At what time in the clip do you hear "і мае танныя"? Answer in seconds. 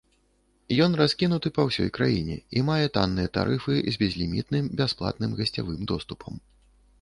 2.59-3.31